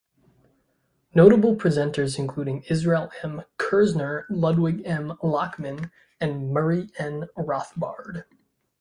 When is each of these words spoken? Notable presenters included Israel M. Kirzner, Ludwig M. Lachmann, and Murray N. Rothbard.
Notable 1.13 1.55
presenters 1.55 2.17
included 2.17 2.63
Israel 2.71 3.11
M. 3.21 3.43
Kirzner, 3.59 4.25
Ludwig 4.31 4.81
M. 4.83 5.15
Lachmann, 5.21 5.91
and 6.19 6.49
Murray 6.51 6.89
N. 6.97 7.27
Rothbard. 7.37 8.23